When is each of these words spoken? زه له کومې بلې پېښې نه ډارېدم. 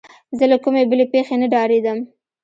زه 0.37 0.45
له 0.51 0.57
کومې 0.63 0.83
بلې 0.91 1.05
پېښې 1.13 1.35
نه 1.41 1.47
ډارېدم. 1.53 1.99